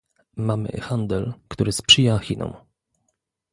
Mamy 0.35 0.69
handel, 0.81 1.33
który 1.47 1.71
sprzyja 1.71 2.17
Chinom 2.19 2.53